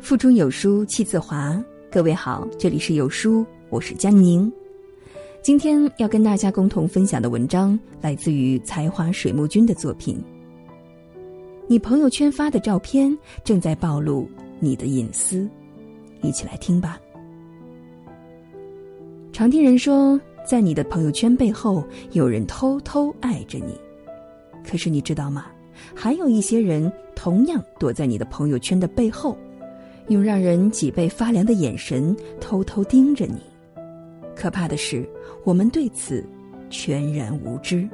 [0.00, 1.62] 腹中有书气自华。
[1.90, 4.50] 各位好，这里是有书，我是江宁。
[5.42, 10.18] 今天要跟大家共同分享的文章来自于才华水木君的作品。
[11.68, 14.28] 你朋友圈发的照片正在暴露
[14.58, 15.46] 你的隐私，
[16.22, 16.98] 一起来听吧。
[19.32, 23.78] 常听人说，在你的朋友圈背后有人偷偷爱着你，
[24.66, 25.46] 可是你知道吗？
[25.94, 29.36] 还有一些人同样躲在你的朋友圈的背后。
[30.10, 33.38] 用让人脊背发凉的眼神偷偷盯着你，
[34.34, 35.08] 可怕的是，
[35.44, 36.24] 我们对此
[36.68, 37.88] 全然无知。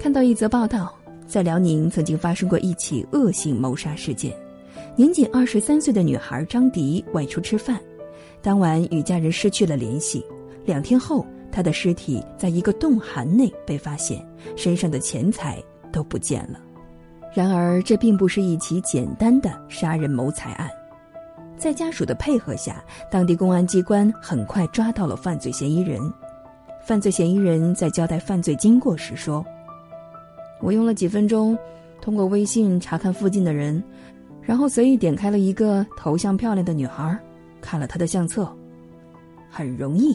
[0.00, 0.92] 看到一则报道，
[1.24, 4.36] 在辽宁曾经发生过一起恶性谋杀事件，
[4.96, 7.80] 年仅二十三岁的女孩张迪外出吃饭，
[8.42, 10.24] 当晚与家人失去了联系。
[10.64, 14.20] 两天后，她的尸体在一个冻涵内被发现，
[14.56, 16.58] 身上的钱财都不见了。
[17.34, 20.68] 然而，这并不是一起简单的杀人谋财案。
[21.56, 25.98] 在家属的配合下，当地公安机关很快抓到了犯罪嫌疑人。
[26.84, 29.42] 犯罪嫌疑人在交代犯罪经过时说
[30.60, 31.56] ：“我用了几分钟，
[32.02, 33.82] 通过微信查看附近的人，
[34.42, 37.18] 然后随意点开了一个头像漂亮的女孩，
[37.62, 38.46] 看了她的相册。
[39.48, 40.14] 很容易，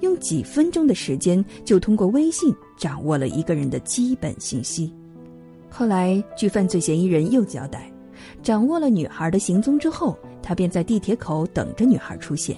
[0.00, 4.90] 用几分钟的时间就通过微信掌握了一个人的基本信息。”
[5.76, 7.92] 后来，据犯罪嫌疑人又交代，
[8.44, 12.56] 掌握了女孩的行踪之后，他便在地铁口等着女孩出现。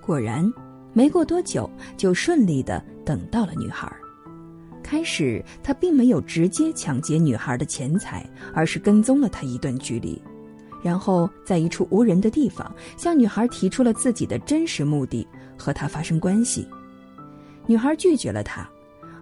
[0.00, 0.48] 果然，
[0.92, 3.92] 没过多久就顺利的等到了女孩。
[4.84, 10.22] 开始，他并没有直接抢劫女孩的钱财，而是跟踪了她一段距离，
[10.80, 16.64] 然后在一处无人的地方向女孩提出了自己的真实目的，和她发生关系。
[17.66, 18.70] 女孩拒绝了他。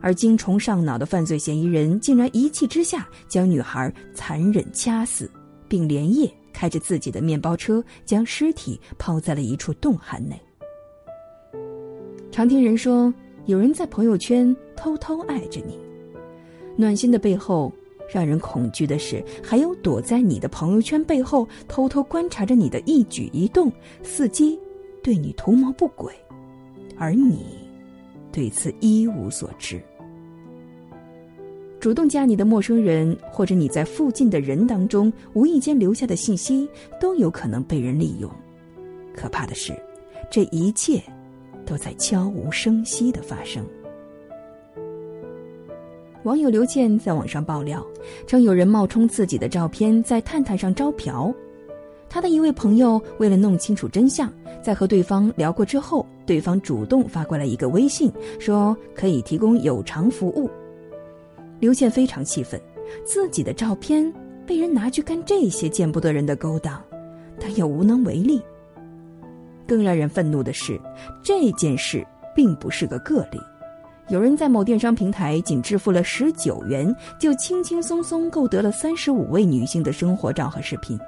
[0.00, 5.30] 而精虫上脑的犯罪嫌疑人竟然一气之下将女孩残忍掐死，
[5.68, 10.40] 并连夜开着自己的面包车将尸体抛在了一处洞寒内。
[12.30, 13.12] 常听人说，
[13.46, 15.78] 有人在朋友圈偷偷爱着你，
[16.76, 17.72] 暖心的背后，
[18.12, 23.72] 让人恐惧的是，还有躲在你的朋友圈背后偷偷观察着你的一举一动，
[24.04, 24.58] 伺机
[25.02, 26.12] 对你图谋不轨，
[26.98, 27.46] 而你
[28.30, 29.82] 对此一无所知。
[31.86, 36.68] 主动加你的陌生人，或者你在附近的人当中无意间留下的信息，
[37.00, 38.28] 都有可能被人利用。
[39.14, 39.72] 可怕的是，
[40.28, 41.00] 这一切
[41.64, 43.64] 都在悄无声息的发生。
[46.24, 47.86] 网友刘健在网上爆料，
[48.26, 51.32] 称有人冒充自己的照片在探探上招嫖。
[52.08, 54.28] 他的一位朋友为了弄清楚真相，
[54.60, 58.10] 在和对方聊过之后，对方主动发过来一个微信，
[58.40, 60.50] 说可以提供有偿服务。
[61.58, 62.60] 刘倩非常气愤，
[63.04, 64.12] 自己的照片
[64.46, 66.82] 被人拿去干这些见不得人的勾当，
[67.40, 68.40] 但又无能为力。
[69.66, 70.80] 更让人愤怒的是，
[71.22, 73.40] 这件事并不是个个例，
[74.08, 80.98] 有人在某电商平台仅支付了十九元，就轻轻松松购得了三十五位女性的生活照和视频。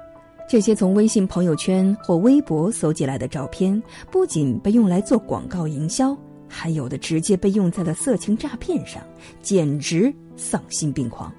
[0.47, 3.81] 这些从微信朋友圈或微博搜集来的照片，
[4.11, 6.17] 不仅被用来做广告营销。
[6.51, 9.01] 还有的直接被用在了色情诈骗上，
[9.39, 11.29] 简直丧心病狂。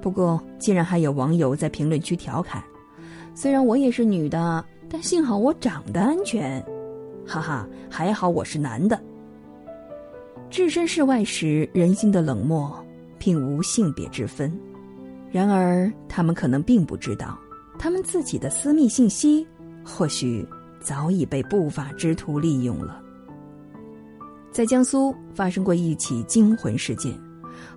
[0.00, 2.62] 不过，竟然还有网友在评论区调侃
[3.34, 6.64] ：“虽然我也是女的，但幸好我长得安全。”
[7.26, 8.98] 哈哈，还好我是男的。
[10.48, 12.72] 置身事外时，人心的冷漠
[13.18, 14.56] 并无性别之分。
[15.32, 17.36] 然而，他们可能并不知道，
[17.78, 19.44] 他们自己的私密信息
[19.84, 20.46] 或许
[20.80, 23.02] 早已被不法之徒利用了。
[24.52, 27.12] 在江苏发生过一起惊魂事件，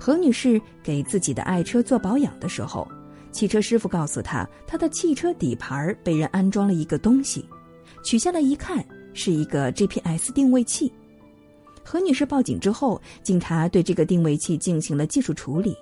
[0.04, 2.88] 何女士给自己的爱车做保养的时候，
[3.32, 7.46] 汽车师傅告诉她，她的汽车底盘被人安装了一个东西，
[8.04, 10.92] 取下来一看，是一个 GPS 定位器。
[11.84, 15.78] 何女士报警之后，警察对这个定位器进行了技术处理，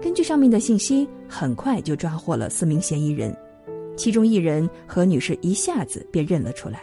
[0.00, 3.36] 根据上面的信息，很快就抓获了四名嫌疑人，
[3.98, 6.80] 其中一人何女士一下子便认了出来，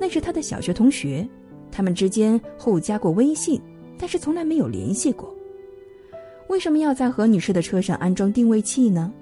[0.00, 1.28] 那是她的小学同学。
[1.72, 3.60] 他们之间互加过微信，
[3.98, 5.34] 但是从来没有联系过。
[6.48, 9.12] 为什么要在何女士的车上安装定位器呢？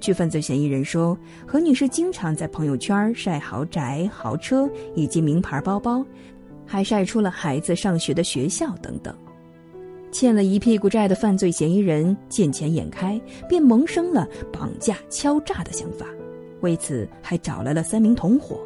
[0.00, 1.16] 据犯罪嫌疑人说，
[1.46, 6.04] 何女士经常在朋友圈晒豪宅、豪车以及名牌包包，
[6.66, 9.16] 还晒出了孩子上学的学校等等。
[10.10, 16.06] 欠了一屁股债的犯罪嫌疑人见钱眼开，便萌生了绑架、敲诈的想法，
[16.60, 18.60] 为此还找来了三名同伙。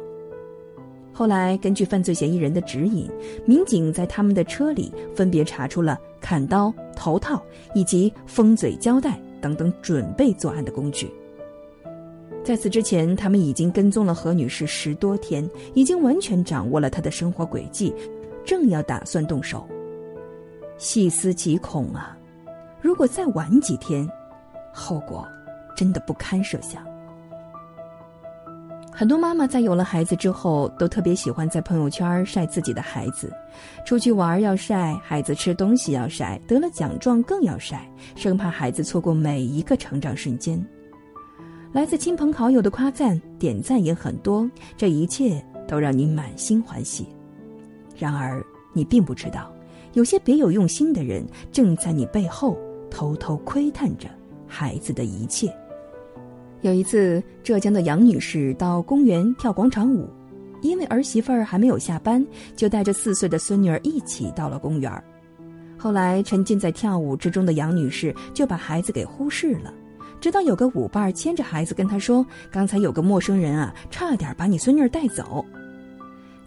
[1.19, 3.05] 后来，根据犯罪嫌疑人的指引，
[3.45, 7.43] 民警在他们的车里分别查出了砍刀、头套
[7.73, 11.11] 以及封嘴胶带等等准备作案的工具。
[12.41, 17.93] 在此之前，他们已经跟踪了何女士十多天，已经完全掌握了她的生活轨迹，
[18.45, 19.67] 正要打算动手。
[20.77, 22.17] 细思极恐啊！
[22.79, 24.09] 如果再晚几天，
[24.71, 25.27] 后果
[25.75, 26.81] 真的不堪设想。
[28.99, 33.31] 很多妈妈在有了孩子之后，都特别喜欢在朋友圈晒自己的孩子，
[33.85, 40.61] 出去玩要晒，孩子吃东西要晒，得了奖状更要晒，生怕孩子错过每一个成长瞬间。
[41.71, 47.07] 来自亲朋好友的夸赞、点赞也很多，这一切都让你满心欢喜。
[47.97, 49.49] 然而，你并不知道，
[49.93, 52.57] 有些别有用心的人正在你背后
[52.91, 54.09] 偷偷窥探着
[54.45, 55.49] 孩子的一切。
[56.61, 60.09] 有一次，浙江的杨女士到公园跳广场舞，
[60.61, 62.25] 因为儿媳妇儿还没有下班，
[62.55, 64.91] 就带着四岁的孙女儿一起到了公园。
[65.77, 69.73] 后来，沉浸在跳舞之中的杨女士就把孩子给忽视了，
[70.19, 75.45] 直到有个舞伴牵着孩子跟她说：“刚才有个陌生人啊，差点把你孙女儿带走。”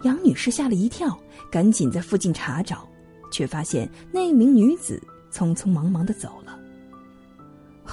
[0.03, 1.17] 杨女士吓了一跳，
[1.49, 2.87] 赶紧在附近查找，
[3.31, 5.01] 却发现那名女子
[5.31, 6.59] 匆匆忙忙的走了。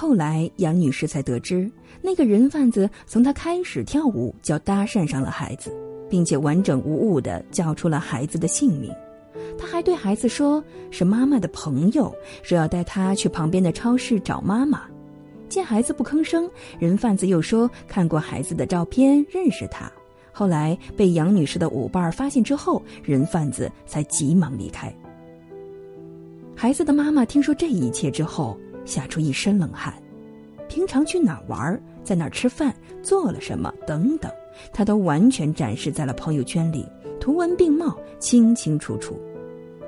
[0.01, 1.69] 后来，杨女士才得知，
[2.01, 5.71] 那个人贩子从她开始跳舞就搭讪上了孩子，
[6.09, 8.91] 并且完整无误的叫出了孩子的姓名。
[9.59, 12.11] 他还对孩子说是妈妈的朋友，
[12.41, 14.85] 说要带他去旁边的超市找妈妈。
[15.47, 16.49] 见孩子不吭声，
[16.79, 19.87] 人贩子又说看过孩子的照片，认识他。
[20.31, 24.91] 后来被杨女士的舞伴发现之后，人贩子才急忙离开。
[26.55, 28.57] 孩子的妈妈听说这一切之后。
[28.91, 29.93] 吓出一身冷汗，
[30.67, 34.29] 平常去哪玩，在哪吃饭，做了什么等等，
[34.73, 36.85] 他都完全展示在了朋友圈里，
[37.17, 39.17] 图文并茂，清清楚楚。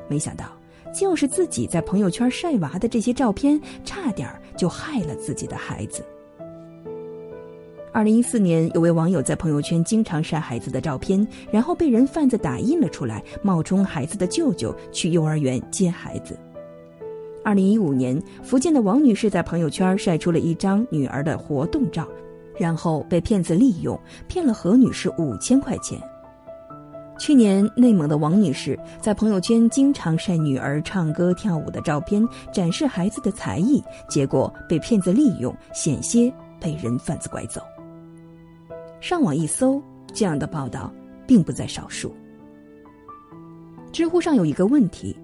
[0.08, 0.46] 没想到，
[0.94, 6.02] 就是自己在朋友圈晒娃的这些照片，差点就害了自己的孩子。
[7.92, 16.40] 二零一四年，有位网友在朋友圈经常晒孩子的照片，然后被人贩子打印了出来，冒充孩子的舅舅去幼儿园接孩子。
[17.44, 22.08] 二零一五年，福建的王女士在朋友圈晒出了一张女儿的活动照，
[22.58, 26.00] 然后被骗子利用，骗了何女士五千块钱。
[27.20, 37.62] 去年，内蒙的王女士在朋友圈经常晒女儿唱歌跳舞的照片，展示孩子的才艺，结果被骗子利用，险些被人贩子拐走。
[39.02, 39.82] 上网一搜，
[40.14, 40.92] 这样的报道
[41.28, 42.14] 并不在少数。
[43.92, 45.16] 知乎上有一个问题。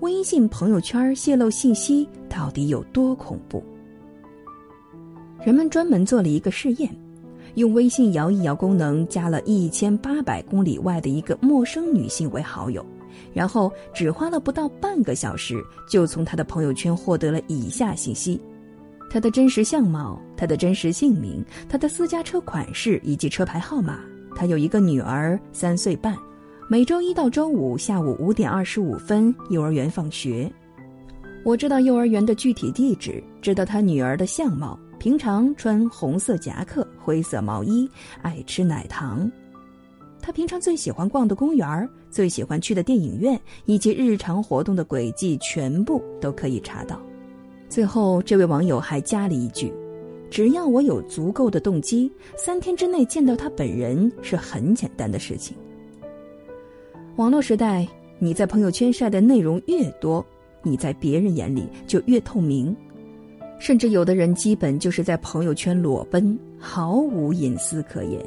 [0.00, 3.64] 微信朋友圈泄露信息到底有多恐怖？
[5.42, 6.94] 人们专门做了一个试验，
[7.54, 12.84] 用微信摇一摇功能加了一千八百公里外的一个陌生女性为好友，
[13.32, 18.38] 然后只花了不到半个小时，就从她的朋友圈获得了以下信息：
[19.08, 24.00] 她的真实相貌、她的真实姓名、她的私家车款式以及车牌号码。
[24.34, 26.14] 她有一个女儿，三岁半。
[26.68, 30.50] 每周一到周五下午五点二十五分，幼儿园放学。
[31.44, 37.88] 我知道幼儿园的具体地址，知道他女儿的相貌，平常穿红色夹克、灰色毛衣，
[38.20, 39.30] 爱吃奶糖。
[40.20, 47.00] 他平常最喜欢逛的公园、最喜欢去的电影院，以及日常活动的轨迹，全部都可以查到。
[47.68, 49.72] 最后，这位网友还加了一句
[50.28, 55.56] ：“只要我有足够的动机，三天之内见到他本人是很简单的事情。”
[57.16, 60.24] 网络时代，你在朋友圈晒的内容越多，
[60.62, 62.76] 你在别人眼里就越透明，
[63.58, 68.22] 甚至有的人基本就是在朋友圈裸奔，毫无隐私可言。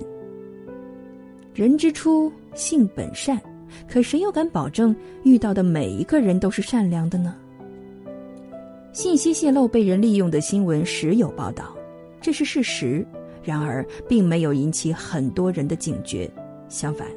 [1.53, 3.39] 人之初，性本善，
[3.87, 7.35] 可谁又敢保证遇到的每一个人都是善良的呢？
[8.91, 11.75] 信息泄露被人利用的新闻时有报道，
[12.19, 13.05] 这是事实，
[13.43, 16.27] 然而并没有引起很多人的警觉，
[16.69, 17.07] 相反。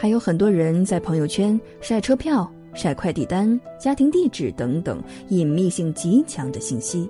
[0.00, 7.06] 还有很多人在朋友圈晒车票、晒快递单、家庭地址等等隐秘性极强的信息。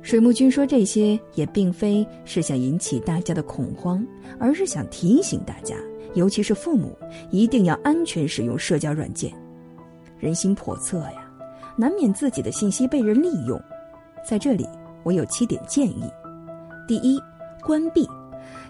[0.00, 4.06] 水木君说这些也并非是想引起大家的恐慌，
[4.38, 5.74] 而是想提醒大家，
[6.14, 6.96] 尤其是父母，
[7.32, 9.32] 一定要安全使用社交软件。
[10.20, 11.28] 人心叵测呀，
[11.76, 13.60] 难免自己的信息被人利用。
[14.24, 14.64] 在这里，
[15.02, 16.04] 我有七点建议：
[16.86, 17.20] 第一，
[17.60, 18.08] 关闭。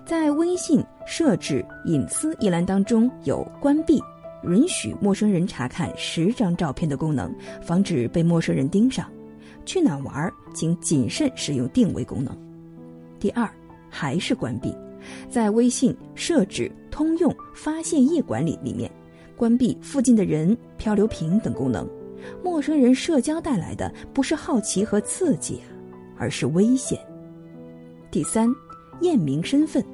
[0.05, 4.03] 在微信设置隐私一栏当中有关闭，
[4.45, 7.33] 允许陌生人查看十张照片的功能，
[7.63, 9.09] 防止被陌生人盯上。
[9.65, 12.37] 去哪玩，请谨慎使用定位功能。
[13.21, 13.49] 第二，
[13.89, 14.75] 还是关闭，
[15.31, 18.91] 在微信设置通用发现页管理里面，
[19.37, 21.89] 关闭附近的人、漂流瓶等功能。
[22.43, 25.67] 陌生人社交带来的不是好奇和刺激啊，
[26.19, 26.99] 而是危险。
[28.11, 28.53] 第三。
[29.03, 29.85] 验明身份，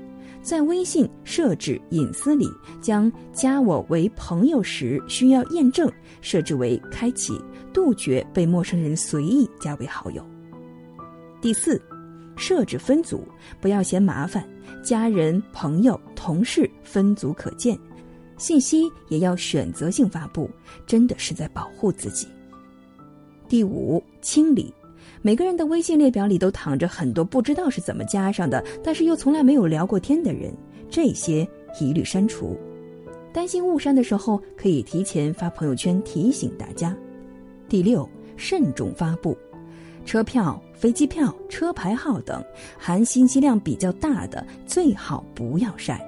[0.40, 2.48] 在微信设置隐私里
[2.80, 7.38] 将加我为朋友时需要验证设置为开启，
[7.72, 10.24] 杜绝被陌生人随意加为好友。
[11.40, 11.80] 第四，
[12.36, 13.26] 设置分组，
[13.60, 14.48] 不要嫌麻烦，
[14.82, 17.78] 家人、朋友、同事分组可见，
[18.36, 20.50] 信息也要选择性发布，
[20.86, 22.26] 真的是在保护自己。
[23.48, 24.72] 第五，清理，
[25.22, 30.52] 每个人的微信列表里都躺着很多不知道是怎么加上的，但是又从来没有聊过天的人，
[30.88, 31.46] 这些
[31.80, 32.56] 一律删除。
[33.32, 36.96] 担心误删的时候，可以提前发朋友圈提醒大家。
[37.68, 39.36] 第六，慎重发布。
[40.04, 42.42] 车票、飞机票、车牌号等
[42.78, 46.00] 含信息量比较大的，最好不要晒。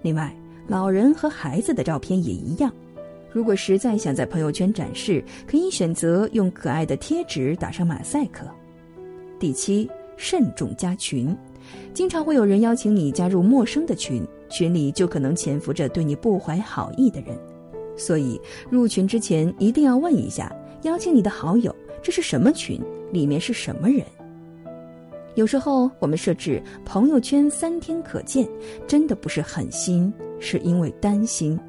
[0.00, 0.34] 另外，
[0.66, 2.72] 老人和孩子的照片也一样。
[3.36, 8.46] 如果实在想在朋友圈展示，可以选择用可爱的贴纸打上马赛克。
[9.38, 11.36] 第七，慎重加群。
[11.92, 17.36] 经常会有人邀请你加入陌生的群，群里就可能潜伏着对你不怀好意的人，
[17.94, 18.40] 所以
[18.70, 20.50] 入群之前一定要问一下
[20.84, 21.76] 邀请你的好友。
[22.02, 22.80] 这是什么群？
[23.12, 24.02] 里面是什么人？
[25.34, 28.48] 有时候我们设置朋友圈三天可见，
[28.86, 31.60] 真的不是狠心，是因为担心，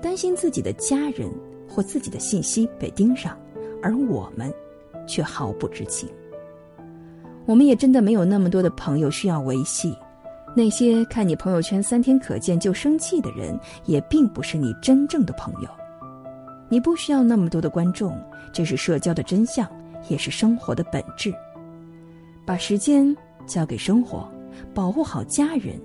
[0.00, 1.30] 担心自己的家人
[1.68, 3.38] 或自己的信息被盯上，
[3.82, 4.52] 而我们
[5.06, 6.08] 却毫不知情。
[7.46, 9.96] 我们也真的没有那么多的朋友需要维系，
[10.54, 15.68] 那些看你朋友圈三天可见就生气的人，也并不是你真正的朋友。
[16.68, 18.18] 你不需要那么多的观众，
[18.52, 19.66] 这是社交的真相。
[20.08, 21.34] 也是生活的本质，
[22.46, 23.14] 把时间
[23.46, 24.26] 交给生活，
[24.72, 25.78] 保护好家人，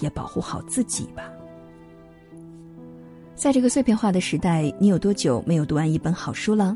[0.00, 1.30] 也保护好自己吧。
[3.36, 6.74] 在这个碎片化的时代，你有多久没有读完一本好书了？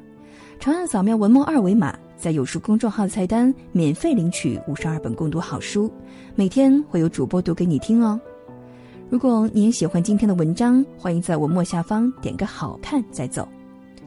[0.59, 5.90] 长按扫描文末二维码，在有书公众号菜单免费领取五十二本共读好书，
[6.35, 8.21] 每天会有主播读给你听哦。
[9.09, 13.49] 如果你也喜欢今天的文章，欢迎在文末下方点个好看再走。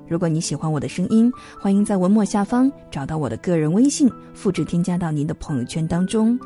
[0.07, 6.39] 如果你喜欢我的声音，欢迎在文末下方找到我的个人微信，复制添加到您的朋友圈当中，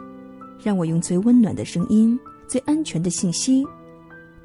[0.63, 3.67] 让我用最温暖的声音、最安全的信息，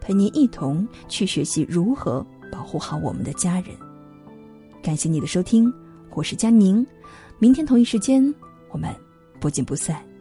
[0.03, 3.69] 陪您一同去学习如何保护好我们的家人。
[4.83, 5.73] 感谢你的收听，
[6.11, 6.85] 我是佳宁，
[7.39, 8.35] 明天同一时间
[8.73, 8.93] 我们
[9.39, 10.12] 不见不散。